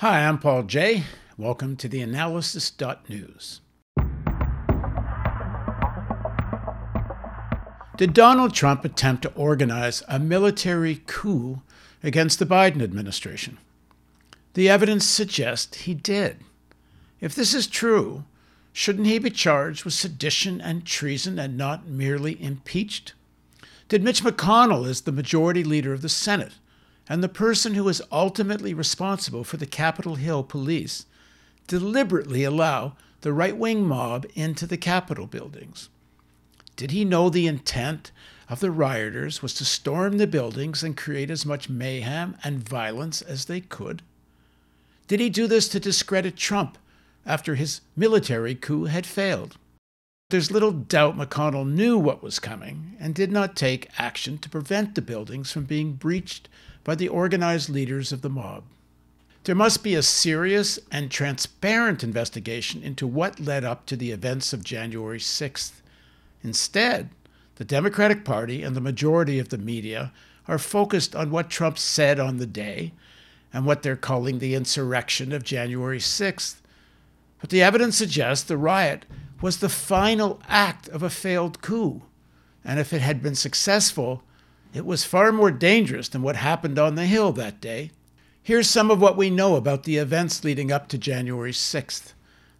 [0.00, 1.04] Hi, I'm Paul Jay.
[1.38, 3.62] Welcome to the Analysis.news.
[7.96, 11.62] Did Donald Trump attempt to organize a military coup
[12.02, 13.56] against the Biden administration?
[14.52, 16.40] The evidence suggests he did.
[17.22, 18.24] If this is true,
[18.74, 23.14] shouldn't he be charged with sedition and treason and not merely impeached?
[23.88, 26.52] Did Mitch McConnell, as the majority leader of the Senate
[27.08, 31.06] and the person who is ultimately responsible for the Capitol Hill police,
[31.66, 35.88] deliberately allow the right wing mob into the Capitol buildings?
[36.76, 38.10] Did he know the intent
[38.48, 43.22] of the rioters was to storm the buildings and create as much mayhem and violence
[43.22, 44.02] as they could?
[45.08, 46.78] Did he do this to discredit Trump
[47.24, 49.56] after his military coup had failed?
[50.28, 54.96] There's little doubt McConnell knew what was coming and did not take action to prevent
[54.96, 56.48] the buildings from being breached
[56.82, 58.64] by the organized leaders of the mob.
[59.44, 64.52] There must be a serious and transparent investigation into what led up to the events
[64.52, 65.74] of January 6th.
[66.42, 67.10] Instead,
[67.54, 70.12] the Democratic Party and the majority of the media
[70.48, 72.92] are focused on what Trump said on the day
[73.52, 76.56] and what they're calling the insurrection of January 6th.
[77.40, 79.04] But the evidence suggests the riot
[79.40, 82.02] was the final act of a failed coup.
[82.64, 84.22] And if it had been successful,
[84.74, 87.90] it was far more dangerous than what happened on the Hill that day.
[88.42, 92.12] Here's some of what we know about the events leading up to January 6th.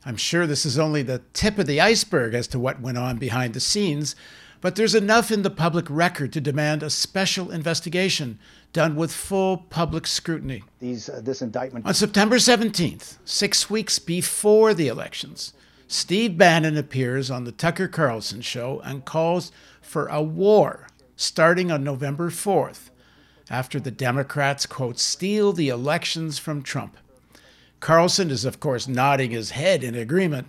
[0.04, 3.18] I'm sure this is only the tip of the iceberg as to what went on
[3.18, 4.14] behind the scenes,
[4.60, 8.38] but there's enough in the public record to demand a special investigation
[8.72, 10.62] done with full public scrutiny.
[10.78, 11.86] These, uh, this indictment.
[11.86, 15.52] On September 17th, six weeks before the elections,
[15.88, 21.84] Steve Bannon appears on the Tucker Carlson show and calls for a war starting on
[21.84, 22.90] November 4th
[23.48, 26.96] after the Democrats, quote, steal the elections from Trump.
[27.78, 30.48] Carlson is, of course, nodding his head in agreement.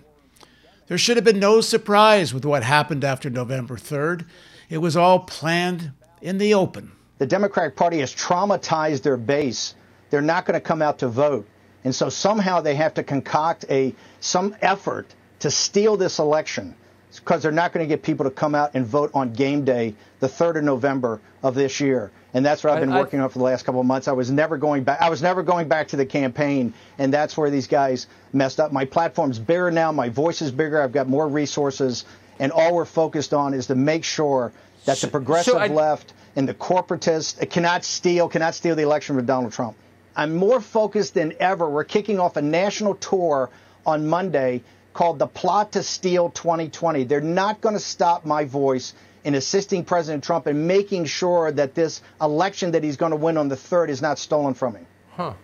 [0.88, 4.24] There should have been no surprise with what happened after November 3rd.
[4.68, 6.90] It was all planned in the open.
[7.18, 9.76] The Democratic Party has traumatized their base.
[10.10, 11.46] They're not going to come out to vote.
[11.84, 16.74] And so somehow they have to concoct a some effort to steal this election
[17.16, 19.94] because they're not going to get people to come out and vote on game day,
[20.20, 22.10] the 3rd of November of this year.
[22.34, 24.08] And that's what I've been I, working I, on for the last couple of months.
[24.08, 25.00] I was never going back.
[25.00, 28.72] I was never going back to the campaign, and that's where these guys messed up.
[28.72, 29.90] My platform's bigger now.
[29.92, 30.82] My voice is bigger.
[30.82, 32.04] I've got more resources,
[32.38, 34.52] and all we're focused on is to make sure
[34.84, 38.82] that the progressive so I, left and the corporatists uh, cannot steal, cannot steal the
[38.82, 39.76] election from Donald Trump.
[40.14, 41.68] I'm more focused than ever.
[41.68, 43.50] We're kicking off a national tour
[43.86, 44.62] on Monday
[44.98, 47.04] called the Plot to Steal 2020.
[47.04, 51.76] They're not going to stop my voice in assisting President Trump and making sure that
[51.76, 54.86] this election that he's going to win on the 3rd is not stolen from him.
[55.12, 55.34] Huh.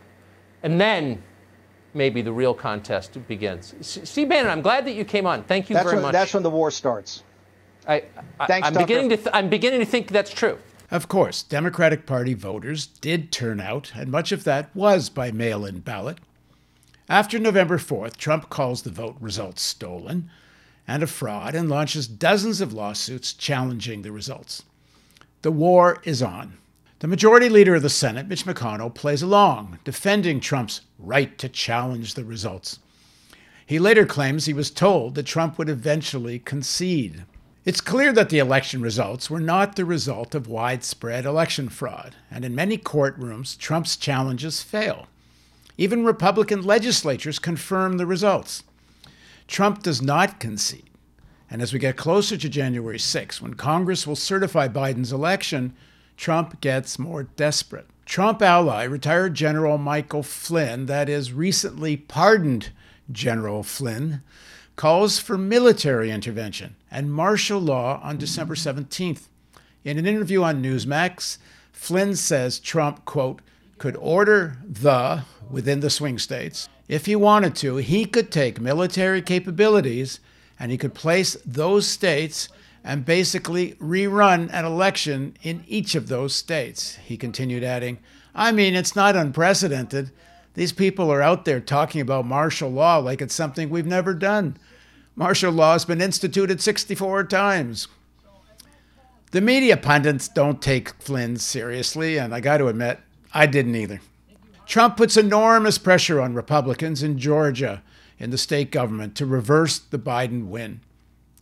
[0.65, 1.23] And then
[1.95, 3.75] maybe the real contest begins.
[3.81, 5.45] Steve Bannon, I'm glad that you came on.
[5.45, 6.13] Thank you that's very when, much.
[6.15, 7.23] That's when the war starts.
[7.87, 8.03] I,
[8.41, 10.59] I, am beginning to th- I'm beginning to think that's true.
[10.91, 15.65] Of course, Democratic Party voters did turn out, and much of that was by mail
[15.65, 16.19] in ballot.
[17.09, 20.31] After November 4th, Trump calls the vote results stolen
[20.89, 24.63] and a fraud and launches dozens of lawsuits challenging the results.
[25.43, 26.57] The war is on.
[27.01, 32.15] The majority leader of the Senate, Mitch McConnell, plays along, defending Trump's right to challenge
[32.15, 32.79] the results.
[33.67, 37.25] He later claims he was told that Trump would eventually concede.
[37.67, 42.47] It's clear that the election results were not the result of widespread election fraud, and
[42.47, 45.07] in many courtrooms, Trump's challenges fail.
[45.77, 48.63] Even Republican legislatures confirm the results.
[49.49, 50.89] Trump does not concede.
[51.51, 55.75] And as we get closer to January 6, when Congress will certify Biden's election,
[56.17, 57.87] Trump gets more desperate.
[58.07, 62.71] Trump ally, retired General Michael Flynn, that is, recently pardoned
[63.11, 64.23] General Flynn,
[64.77, 69.29] calls for military intervention and martial law on December 17th.
[69.85, 71.39] In an interview on Newsmax,
[71.73, 73.41] Flynn says Trump, quote,
[73.85, 79.21] could order the, within the swing states, if he wanted to, he could take military
[79.21, 80.21] capabilities
[80.59, 82.49] and he could place those states
[82.83, 86.95] and basically rerun an election in each of those states.
[87.05, 87.99] He continued adding,
[88.35, 90.11] I mean, it's not unprecedented.
[90.55, 94.57] These people are out there talking about martial law like it's something we've never done.
[95.15, 97.89] Martial law has been instituted 64 times.
[99.33, 102.99] The media pundits don't take Flynn seriously, and I got to admit,
[103.35, 104.01] I didn't either.
[104.65, 107.83] Trump puts enormous pressure on Republicans in Georgia
[108.19, 110.81] in the state government to reverse the Biden win.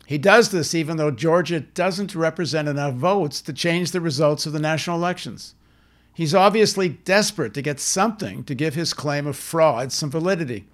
[0.07, 4.53] He does this even though Georgia doesn't represent enough votes to change the results of
[4.53, 5.55] the national elections.
[6.15, 10.67] He's obviously desperate to get something to give his claim of fraud some validity.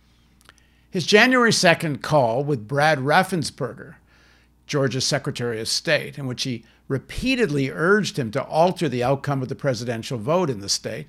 [0.90, 3.96] His January 2nd call with Brad Raffensperger,
[4.68, 9.48] Georgia's Secretary of State, in which he repeatedly urged him to alter the outcome of
[9.48, 11.08] the presidential vote in the state,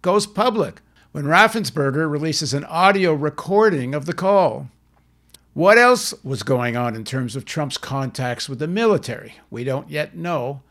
[0.00, 4.68] goes public when Raffensperger releases an audio recording of the call.
[5.52, 9.34] What else was going on in terms of Trump's contacts with the military?
[9.50, 10.62] We don't yet know,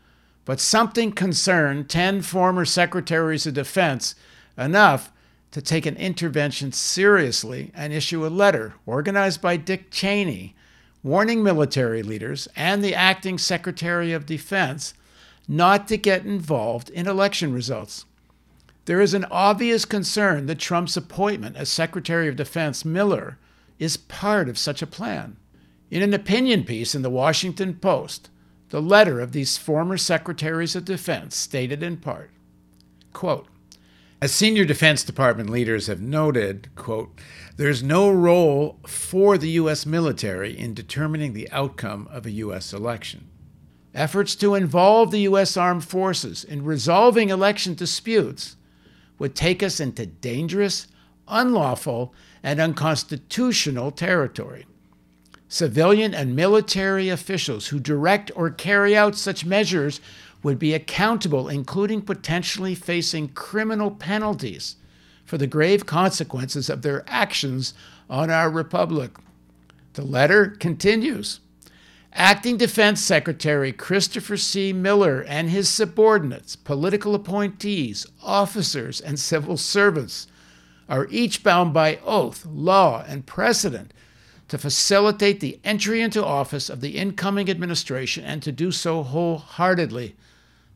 [0.44, 4.16] but something concerned 10 former secretaries of defense
[4.58, 5.12] enough
[5.52, 10.56] to take an intervention seriously and issue a letter organized by Dick Cheney
[11.02, 14.94] warning military leaders and the acting Secretary of Defense
[15.48, 18.04] not to get involved in election results.
[18.84, 23.38] There is an obvious concern that Trump's appointment as Secretary of Defense, Miller,
[23.78, 25.36] is part of such a plan.
[25.90, 28.30] In an opinion piece in the Washington Post,
[28.70, 32.30] the letter of these former secretaries of defense stated in part,
[33.12, 33.46] quote,
[34.22, 37.10] as senior Defense Department leaders have noted, quote,
[37.56, 39.84] there's no role for the U.S.
[39.84, 42.72] military in determining the outcome of a U.S.
[42.72, 43.28] election.
[43.92, 45.56] Efforts to involve the U.S.
[45.56, 48.54] armed forces in resolving election disputes
[49.18, 50.86] would take us into dangerous,
[51.26, 52.14] unlawful,
[52.44, 54.66] and unconstitutional territory.
[55.48, 60.00] Civilian and military officials who direct or carry out such measures
[60.42, 64.76] would be accountable, including potentially facing criminal penalties
[65.24, 67.74] for the grave consequences of their actions
[68.10, 69.12] on our republic.
[69.94, 71.40] The letter continues.
[72.14, 74.72] Acting Defense Secretary Christopher C.
[74.72, 80.26] Miller and his subordinates, political appointees, officers, and civil servants
[80.88, 83.94] are each bound by oath, law, and precedent
[84.48, 90.14] to facilitate the entry into office of the incoming administration and to do so wholeheartedly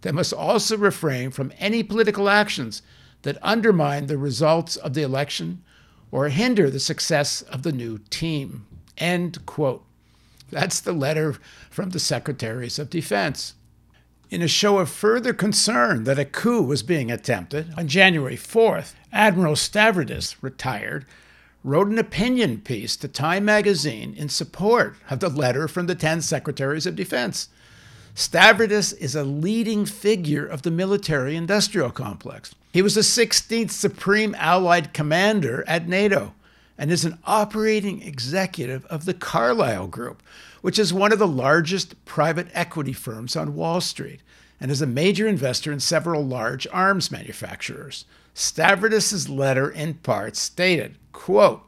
[0.07, 2.81] they must also refrain from any political actions
[3.23, 5.65] that undermine the results of the election
[6.13, 8.69] or hinder the success of the new team.
[8.97, 9.85] End quote.
[10.49, 11.35] That's the letter
[11.71, 13.55] from the Secretaries of Defense.
[14.31, 18.95] In a show of further concern that a coup was being attempted, on January 4th,
[19.13, 21.05] Admiral Stavridis, retired,
[21.65, 26.23] wrote an opinion piece to Time magazine in support of the letter from the 10
[26.23, 27.49] Secretaries of Defense.
[28.17, 32.55] Stavridis is a leading figure of the military industrial complex.
[32.73, 36.33] He was the 16th Supreme Allied Commander at NATO
[36.79, 40.23] and is an operating executive of the Carlyle Group,
[40.63, 44.21] which is one of the largest private equity firms on Wall Street
[44.59, 48.07] and is a major investor in several large arms manufacturers.
[48.35, 51.66] Stavridis' letter in part stated, quote,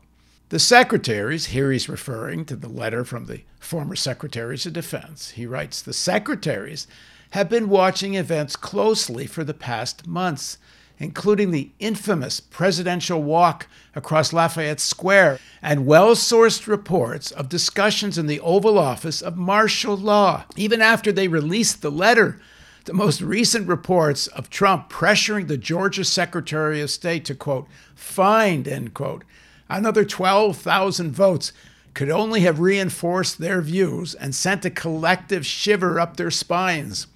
[0.50, 5.31] the secretaries, here he's referring to the letter from the former secretaries of defense.
[5.31, 6.87] He writes The secretaries
[7.31, 10.56] have been watching events closely for the past months,
[10.99, 18.27] including the infamous presidential walk across Lafayette Square and well sourced reports of discussions in
[18.27, 20.45] the Oval Office of martial law.
[20.56, 22.41] Even after they released the letter,
[22.87, 28.67] the most recent reports of Trump pressuring the Georgia Secretary of State to, quote, find,
[28.67, 29.25] end quote,
[29.69, 31.53] Another 12,000 votes
[31.94, 37.06] could only have reinforced their views and sent a collective shiver up their spines.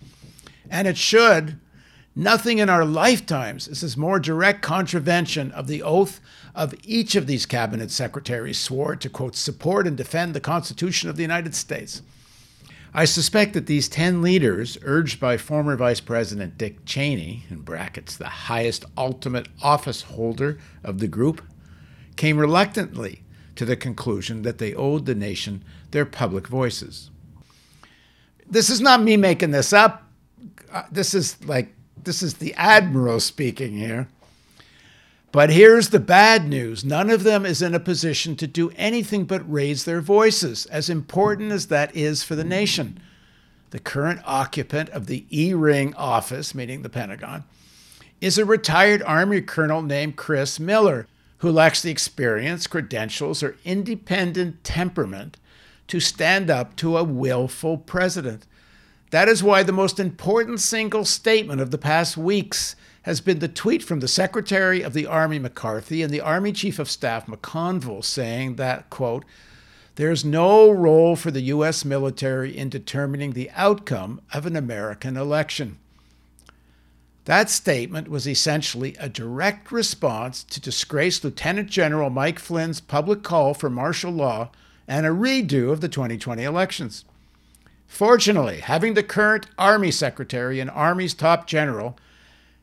[0.69, 1.59] And it should.
[2.15, 6.21] Nothing in our lifetimes is this more direct contravention of the oath
[6.55, 11.17] of each of these cabinet secretaries swore to, quote, support and defend the Constitution of
[11.17, 12.03] the United States.
[12.93, 18.17] I suspect that these 10 leaders, urged by former Vice President Dick Cheney, in brackets,
[18.17, 21.41] the highest ultimate office holder of the group,
[22.17, 23.23] came reluctantly
[23.57, 27.11] to the conclusion that they owed the nation their public voices.
[28.49, 30.09] This is not me making this up.
[30.71, 34.09] Uh, this is like, this is the Admiral speaking here.
[35.33, 39.25] But here's the bad news none of them is in a position to do anything
[39.25, 43.01] but raise their voices, as important as that is for the nation.
[43.71, 47.45] The current occupant of the E Ring office, meaning the Pentagon,
[48.21, 51.07] is a retired Army colonel named Chris Miller,
[51.43, 55.37] who lacks the experience, credentials, or independent temperament
[55.89, 58.47] to stand up to a willful president.
[59.11, 63.49] That is why the most important single statement of the past weeks has been the
[63.49, 68.05] tweet from the Secretary of the Army McCarthy and the Army Chief of Staff McConville
[68.05, 69.25] saying that, quote,
[69.97, 71.85] there's no role for the U.S.
[71.85, 75.79] military in determining the outcome of an American election.
[77.25, 83.55] That statement was essentially a direct response to disgraced Lieutenant General Mike Flynn's public call
[83.55, 84.51] for martial law
[84.89, 87.05] and a redo of the 2020 elections.
[87.87, 91.97] Fortunately, having the current Army Secretary and Army's top general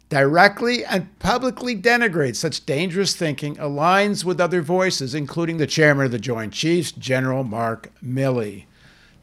[0.10, 6.12] directly and publicly denigrates such dangerous thinking aligns with other voices, including the chairman of
[6.12, 8.66] the Joint Chiefs, General Mark Milley.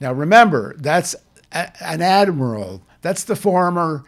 [0.00, 1.14] Now, remember, that's
[1.52, 2.82] a, an admiral.
[3.02, 4.04] That's the former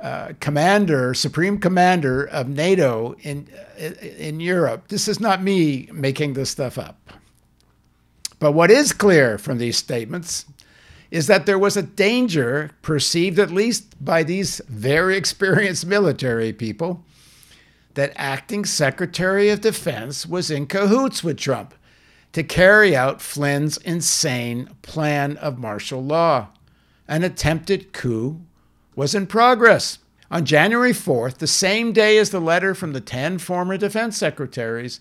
[0.00, 3.48] uh, commander, supreme commander of NATO in
[3.78, 4.88] in Europe.
[4.88, 7.10] This is not me making this stuff up.
[8.38, 10.44] But what is clear from these statements
[11.10, 17.04] is that there was a danger perceived, at least by these very experienced military people,
[17.94, 21.74] that acting Secretary of Defense was in cahoots with Trump
[22.32, 26.48] to carry out Flynn's insane plan of martial law.
[27.06, 28.40] An attempted coup
[28.96, 29.98] was in progress.
[30.30, 35.00] On January 4th, the same day as the letter from the 10 former defense secretaries,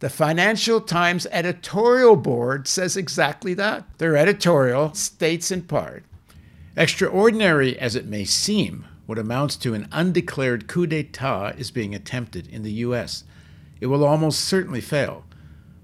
[0.00, 3.86] the Financial Times editorial board says exactly that.
[3.98, 6.04] Their editorial states in part
[6.76, 12.48] Extraordinary as it may seem, what amounts to an undeclared coup d'etat is being attempted
[12.48, 13.22] in the U.S.
[13.80, 15.24] It will almost certainly fail,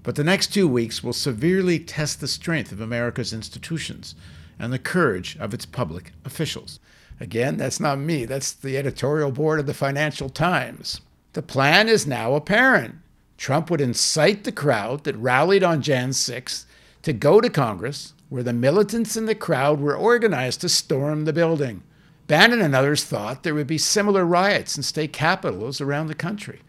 [0.03, 4.15] but the next two weeks will severely test the strength of America's institutions
[4.59, 6.80] and the courage of its public officials.
[7.21, 11.01] Again, that's not me, that's the editorial board of the Financial Times.
[11.33, 12.95] The plan is now apparent.
[13.37, 16.65] Trump would incite the crowd that rallied on Jan 6
[17.03, 21.31] to go to Congress, where the militants in the crowd were organized to storm the
[21.31, 21.83] building.
[22.25, 26.61] Bannon and others thought there would be similar riots in state capitals around the country.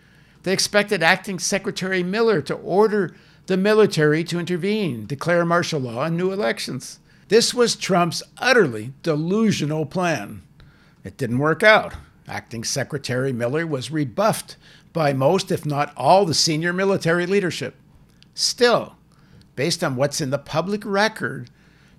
[0.43, 3.17] They expected Acting Secretary Miller to order
[3.47, 6.99] the military to intervene, declare martial law, and new elections.
[7.33, 10.43] This was Trump's utterly delusional plan.
[11.03, 11.95] It didn't work out.
[12.29, 14.59] Acting Secretary Miller was rebuffed
[14.93, 17.77] by most, if not all, the senior military leadership.
[18.35, 18.97] Still,
[19.57, 21.49] based on what's in the public record,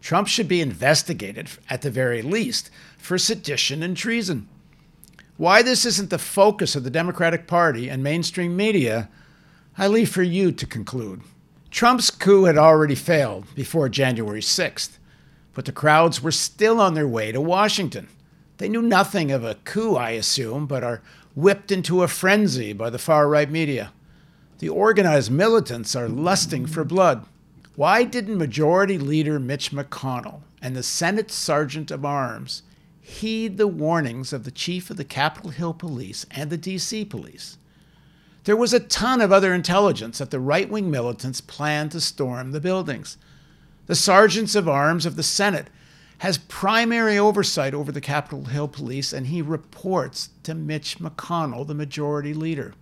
[0.02, 4.48] Trump should be investigated, at the very least, for sedition and treason.
[5.38, 9.10] Why this isn't the focus of the Democratic Party and mainstream media,
[9.80, 11.22] I leave for you to conclude.
[11.72, 15.00] Trump's coup had already failed before January 6th,
[15.54, 18.08] but the crowds were still on their way to Washington.
[18.58, 21.02] They knew nothing of a coup, I assume, but are
[21.36, 23.92] whipped into a frenzy by the far right media.
[24.60, 27.26] The organized militants are lusting for blood.
[27.76, 32.62] Why didn't Majority Leader Mitch McConnell and the Senate Sergeant of Arms
[33.02, 37.58] heed the warnings of the chief of the Capitol Hill Police and the DC Police?
[38.44, 42.52] There was a ton of other intelligence that the right wing militants planned to storm
[42.52, 43.18] the buildings.
[43.86, 45.68] The sergeants of arms of the Senate
[46.20, 51.74] has primary oversight over the Capitol Hill Police, and he reports to Mitch McConnell, the
[51.74, 52.74] majority leader.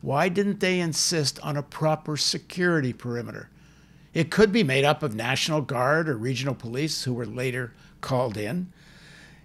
[0.00, 3.48] Why didn't they insist on a proper security perimeter?
[4.12, 8.36] It could be made up of National Guard or regional police who were later called
[8.36, 8.72] in.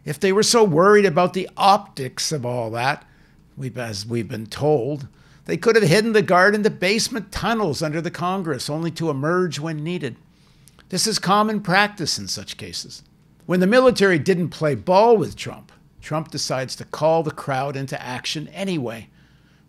[0.06, 3.06] If they were so worried about the optics of all that,
[3.76, 5.08] as we've been told,
[5.46, 9.12] they could have hidden the guard in the basement tunnels under the Congress, only to
[9.12, 10.16] emerge when needed.
[10.94, 13.02] This is common practice in such cases.
[13.48, 15.72] When the military didn't play ball with Trump,
[16.02, 19.10] Trump decides to call the crowd into action anyway.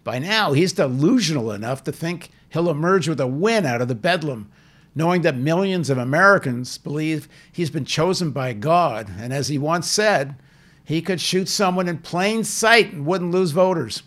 [0.04, 3.94] By now, he's delusional enough to think he'll emerge with a win out of the
[3.94, 4.50] bedlam,
[4.94, 9.90] knowing that millions of Americans believe he's been chosen by God, and as he once
[9.90, 10.36] said,
[10.84, 14.02] he could shoot someone in plain sight and wouldn't lose voters.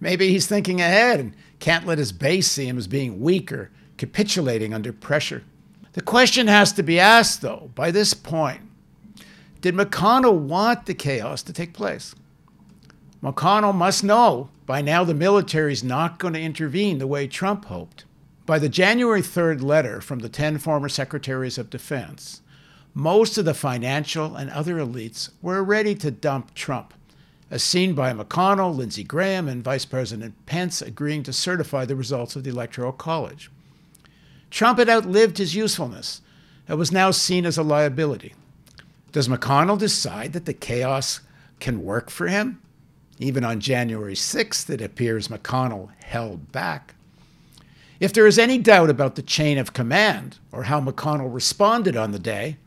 [0.00, 3.70] Maybe he's thinking ahead and can't let his base see him as being weak or
[3.96, 5.44] capitulating under pressure.
[5.92, 8.62] The question has to be asked, though, by this point
[9.60, 12.16] did McConnell want the chaos to take place?
[13.22, 17.66] McConnell must know by now the military is not going to intervene the way Trump
[17.66, 18.04] hoped.
[18.44, 22.40] By the January 3rd letter from the 10 former secretaries of defense,
[22.92, 26.92] most of the financial and other elites were ready to dump Trump,
[27.48, 32.34] as seen by McConnell, Lindsey Graham, and Vice President Pence agreeing to certify the results
[32.34, 33.48] of the Electoral College.
[34.52, 36.20] Trump had outlived his usefulness
[36.68, 38.34] and was now seen as a liability.
[39.10, 41.20] Does McConnell decide that the chaos
[41.58, 42.60] can work for him?
[43.18, 46.94] Even on January 6th, it appears McConnell held back.
[47.98, 52.12] If there is any doubt about the chain of command or how McConnell responded on
[52.12, 52.58] the day,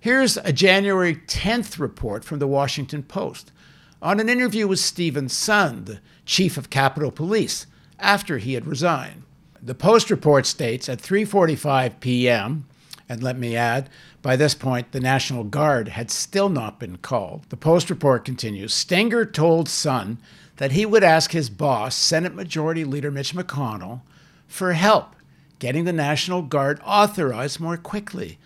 [0.00, 3.52] here's a January 10th report from the Washington Post
[4.00, 7.66] on an interview with Steven Sund, the chief of Capitol Police,
[7.98, 9.24] after he had resigned.
[9.60, 12.66] The Post report states at 3:45 p.m.,
[13.08, 13.88] and let me add,
[14.22, 17.46] by this point the National Guard had still not been called.
[17.48, 20.18] The Post report continues, Stenger told Sund
[20.56, 24.02] that he would ask his boss, Senate Majority Leader Mitch McConnell,
[24.46, 25.14] for help
[25.58, 28.38] getting the National Guard authorized more quickly.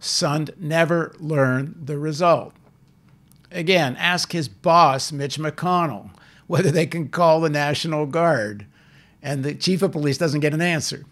[0.00, 2.54] Sund never learned the result.
[3.50, 6.10] Again, ask his boss, Mitch McConnell,
[6.46, 8.66] whether they can call the National Guard.
[9.22, 11.04] And the chief of police doesn't get an answer.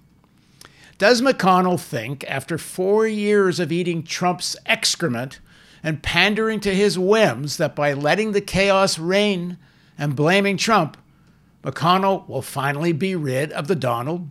[0.98, 5.40] Does McConnell think, after four years of eating Trump's excrement
[5.82, 9.58] and pandering to his whims, that by letting the chaos reign
[9.98, 10.96] and blaming Trump,
[11.62, 14.28] McConnell will finally be rid of the Donald?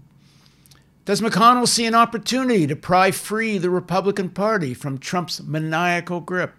[1.03, 6.55] Does McConnell see an opportunity to pry free the Republican Party from Trump's maniacal grip?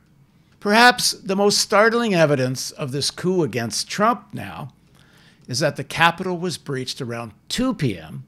[0.60, 4.68] Perhaps the most startling evidence of this coup against Trump now
[5.48, 8.24] is that the Capitol was breached around 2 p.m.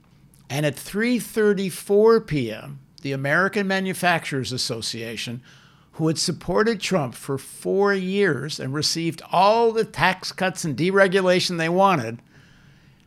[0.49, 2.81] and at 3:34 p.m.
[3.03, 5.43] the American Manufacturers Association
[5.93, 11.59] who had supported Trump for 4 years and received all the tax cuts and deregulation
[11.59, 12.21] they wanted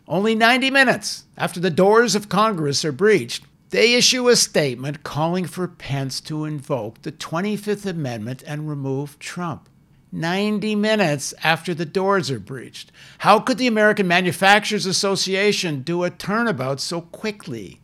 [0.07, 5.45] only 90 minutes after the doors of Congress are breached they issue a statement calling
[5.45, 9.69] for Pence to invoke the 25th Amendment and remove Trump.
[10.11, 12.91] 90 minutes after the doors are breached.
[13.19, 17.79] How could the American Manufacturers Association do a turnabout so quickly?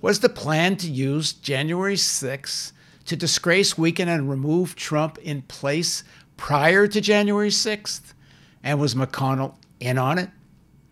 [0.00, 2.72] Was the plan to use January 6th
[3.06, 6.04] to disgrace weaken and remove Trump in place
[6.36, 8.12] prior to January 6th?
[8.62, 10.30] And was McConnell in on it?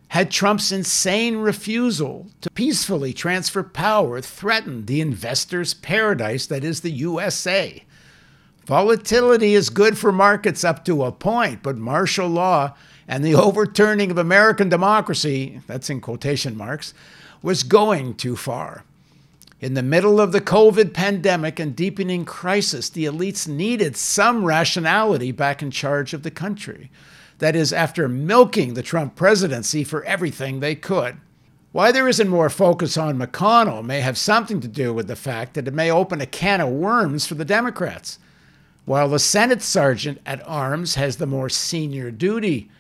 [0.09, 6.93] Had Trump's insane refusal to peacefully transfer power threatened the investor's paradise that is the
[6.93, 7.85] USA?
[8.67, 12.75] Volatility is good for markets up to a point, but martial law
[13.07, 16.93] and the overturning of American democracy, that's in quotation marks,
[17.43, 18.83] was going too far.
[19.61, 25.31] In the middle of the COVID pandemic and deepening crisis, the elites needed some rationality
[25.31, 26.91] back in charge of the country.
[27.39, 31.19] That is, after milking the Trump presidency for everything they could.
[31.71, 35.55] Why there isn't more focus on McConnell may have something to do with the fact
[35.55, 38.19] that it may open a can of worms for the Democrats.
[38.87, 42.71] While the Senate Sergeant at Arms has the more senior duty,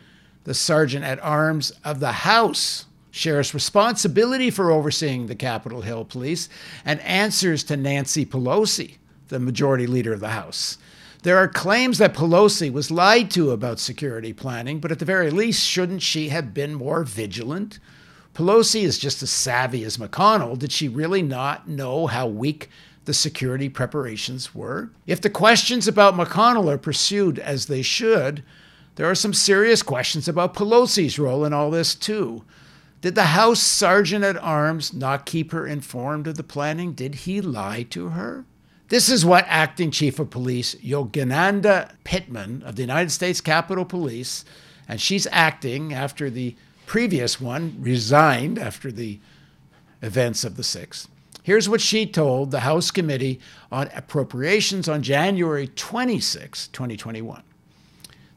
[0.45, 6.49] the Sergeant at Arms of the House shares responsibility for overseeing the Capitol Hill Police
[6.85, 10.79] and answers to Nancy Pelosi, the majority leader of the House.
[11.25, 15.33] There are claims that Pelosi was lied to about security planning, but at the very
[15.33, 17.81] least, shouldn't she have been more vigilant?
[18.33, 20.57] Pelosi is just as savvy as McConnell.
[20.57, 22.71] Did she really not know how weak
[23.07, 24.91] the security preparations were?
[25.07, 28.45] If the questions about McConnell are pursued as they should,
[28.97, 32.45] there are some serious questions about Pelosi's role in all this, too.
[33.01, 36.93] Did the House Sergeant at Arms not keep her informed of the planning?
[36.93, 38.45] Did he lie to her?
[38.89, 44.45] This is what acting chief of police Yogananda Pittman of the United States Capitol Police,
[44.89, 49.19] and she's acting after the previous one resigned after the
[50.03, 51.09] events of the 6th.
[51.47, 53.39] Here's what she told the House Committee
[53.71, 57.41] on Appropriations on January 26, 2021.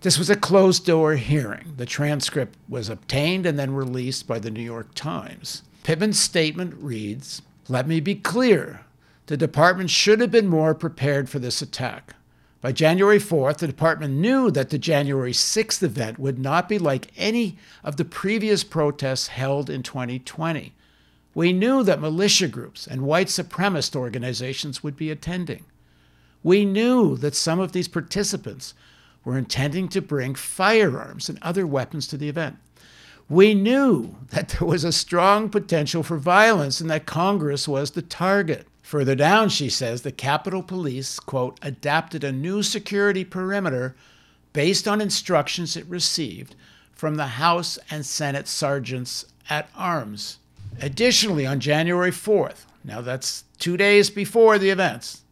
[0.01, 1.73] This was a closed door hearing.
[1.75, 5.63] The transcript was obtained and then released by the New York Times.
[5.81, 8.81] Pittman's statement reads Let me be clear.
[9.25, 12.13] The department should have been more prepared for this attack.
[12.61, 17.11] By January 4th, the department knew that the January 6th event would not be like
[17.17, 20.75] any of the previous protests held in 2020.
[21.33, 25.65] We knew that militia groups and white supremacist organizations would be attending.
[26.43, 28.73] We knew that some of these participants
[29.23, 32.57] were intending to bring firearms and other weapons to the event.
[33.29, 38.01] We knew that there was a strong potential for violence and that Congress was the
[38.01, 38.67] target.
[38.81, 43.95] Further down, she says the Capitol Police, quote, adapted a new security perimeter
[44.51, 46.55] based on instructions it received
[46.91, 50.39] from the House and Senate sergeants at arms.
[50.81, 55.23] Additionally, on January 4th, now that's two days before the events,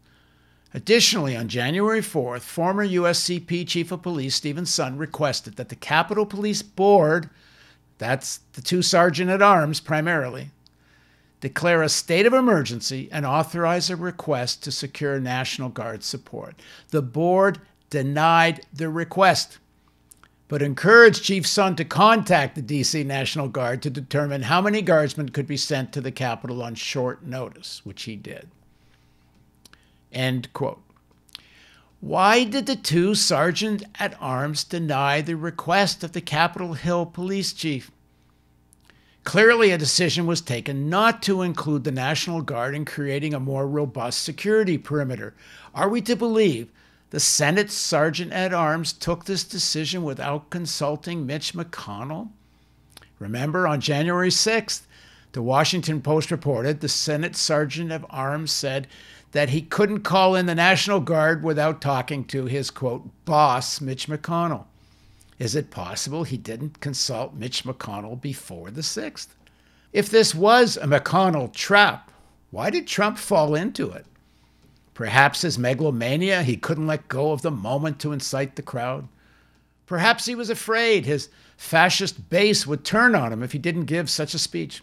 [0.73, 6.25] Additionally, on January 4th, former USCP Chief of Police Steven Sund requested that the Capitol
[6.25, 7.29] Police Board,
[7.97, 10.51] that's the two sergeant at arms primarily,
[11.39, 16.61] declare a state of emergency, and authorize a request to secure National Guard support.
[16.89, 19.57] The board denied the request,
[20.47, 25.29] but encouraged Chief Sund to contact the DC National Guard to determine how many guardsmen
[25.29, 28.49] could be sent to the Capitol on short notice, which he did.
[30.11, 30.81] End quote.
[31.99, 37.53] Why did the two sergeant at arms deny the request of the Capitol Hill police
[37.53, 37.91] chief?
[39.23, 43.67] Clearly, a decision was taken not to include the National Guard in creating a more
[43.67, 45.33] robust security perimeter.
[45.75, 46.71] Are we to believe
[47.09, 52.29] the Senate Sergeant at Arms took this decision without consulting Mitch McConnell?
[53.19, 54.81] Remember, on January 6th,
[55.31, 58.87] The Washington Post reported the Senate Sergeant at Arms said
[59.31, 64.07] that he couldn't call in the National Guard without talking to his quote boss, Mitch
[64.07, 64.65] McConnell.
[65.37, 69.27] Is it possible he didn't consult Mitch McConnell before the 6th?
[69.93, 72.11] If this was a McConnell trap,
[72.49, 74.05] why did Trump fall into it?
[74.97, 79.07] Perhaps his megalomania, he couldn't let go of the moment to incite the crowd.
[79.85, 84.09] Perhaps he was afraid his fascist base would turn on him if he didn't give
[84.09, 84.81] such a speech.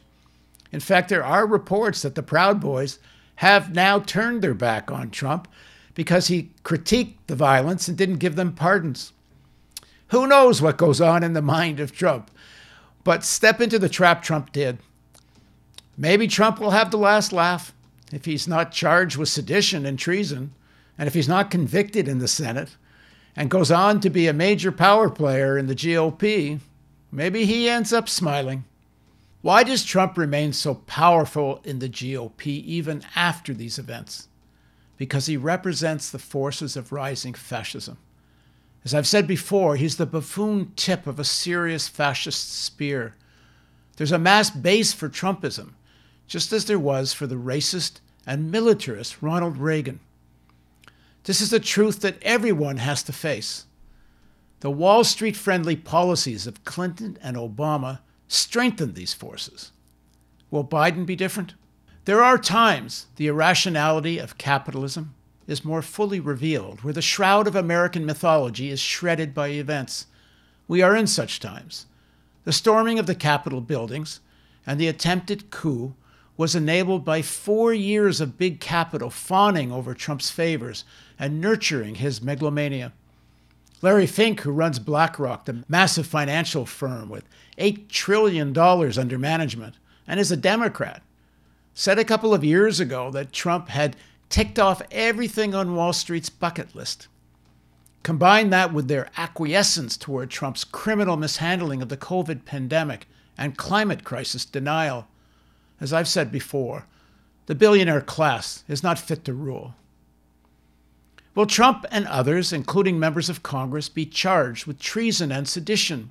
[0.71, 3.01] In fact, there are reports that the Proud Boys
[3.35, 5.49] have now turned their back on Trump
[5.95, 9.13] because he critiqued the violence and didn't give them pardons.
[10.11, 12.31] Who knows what goes on in the mind of Trump?
[13.03, 14.79] But step into the trap Trump did.
[15.99, 17.75] Maybe Trump will have the last laugh
[18.13, 20.53] if he's not charged with sedition and treason,
[20.99, 22.77] and if he's not convicted in the Senate,
[23.37, 26.61] and goes on to be a major power player in the GOP.
[27.11, 28.65] Maybe he ends up smiling.
[29.43, 34.29] Why does Trump remain so powerful in the GOP even after these events?
[34.97, 37.99] Because he represents the forces of rising fascism.
[38.85, 43.17] As I've said before, he's the buffoon tip of a serious fascist spear.
[43.97, 45.73] There's a mass base for Trumpism,
[46.27, 50.01] just as there was for the racist and militarist Ronald Reagan.
[51.25, 53.67] This is a truth that everyone has to face.
[54.61, 59.73] The Wall Street friendly policies of Clinton and Obama strengthened these forces.
[60.51, 61.55] Will Biden be different?
[62.05, 65.15] There are times the irrationality of capitalism
[65.47, 70.07] is more fully revealed, where the shroud of American mythology is shredded by events.
[70.69, 71.87] We are in such times.
[72.45, 74.21] The storming of the Capitol buildings
[74.67, 75.95] and the attempted coup
[76.37, 80.85] was enabled by four years of big capital fawning over Trump's favors
[81.19, 82.93] and nurturing his megalomania.
[83.83, 87.25] Larry Fink, who runs BlackRock, the massive financial firm with
[87.59, 91.03] $8 trillion under management, and is a Democrat,
[91.75, 93.97] said a couple of years ago that Trump had
[94.29, 97.09] ticked off everything on Wall Street's bucket list.
[98.03, 103.07] Combine that with their acquiescence toward Trump's criminal mishandling of the COVID pandemic
[103.39, 105.07] and climate crisis denial.
[105.85, 106.87] As I've said before,
[107.45, 109.75] the billionaire class is not fit to rule.
[111.35, 116.11] Will Trump and others, including members of Congress, be charged with treason and sedition?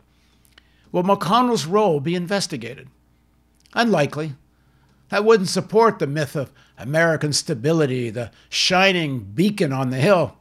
[0.92, 2.88] Will McConnell's role be investigated?
[3.74, 4.36] Unlikely.
[5.10, 10.38] That wouldn't support the myth of American stability, the shining beacon on the hill.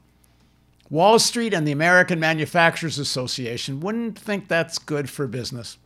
[0.91, 5.79] Wall Street and the American Manufacturers Association wouldn't think that's good for business.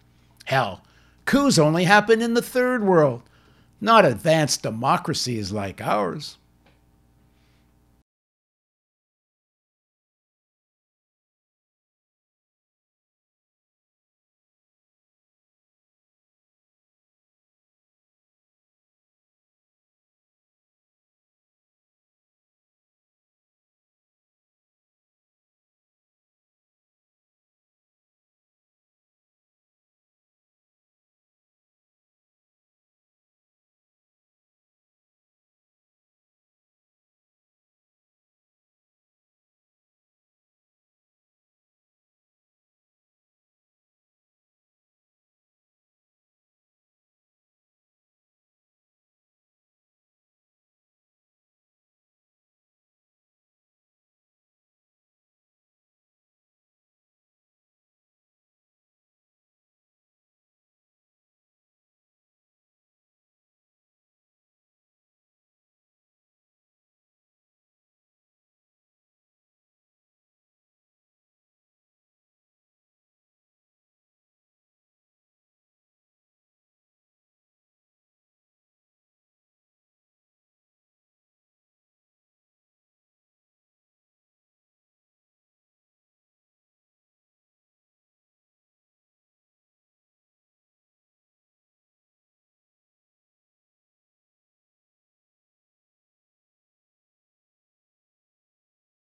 [0.47, 0.83] Hell,
[1.27, 3.23] coups only happen in the third world,
[3.81, 6.39] not advanced democracies like ours.